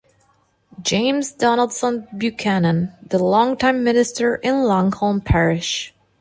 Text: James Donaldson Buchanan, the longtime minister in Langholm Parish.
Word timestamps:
James 0.81 1.31
Donaldson 1.31 2.07
Buchanan, 2.17 2.91
the 3.05 3.19
longtime 3.23 3.83
minister 3.83 4.37
in 4.37 4.63
Langholm 4.63 5.21
Parish. 5.21 5.93